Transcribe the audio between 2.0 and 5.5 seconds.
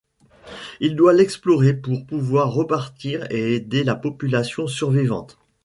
pouvoir repartir et aider la population survivante.